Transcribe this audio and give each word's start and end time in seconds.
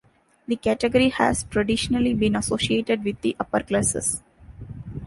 The 0.47 0.55
category 0.55 1.09
has 1.09 1.43
traditionally 1.43 2.15
been 2.15 2.35
associated 2.35 3.03
with 3.03 3.21
the 3.21 3.35
upper 3.39 3.59
classes. 3.61 4.23